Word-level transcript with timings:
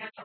get 0.00 0.14
some 0.16 0.24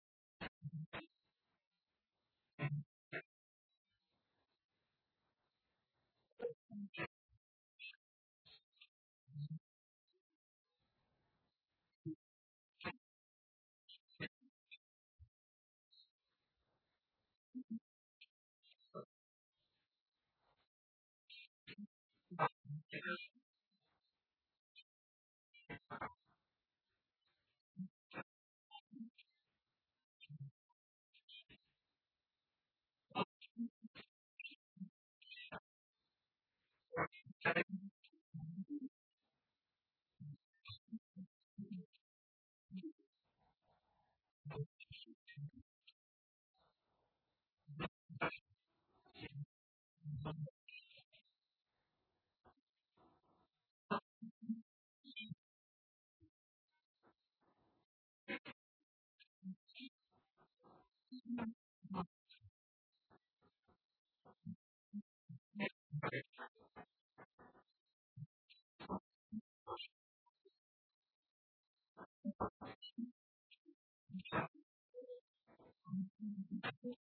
no 76.87 77.10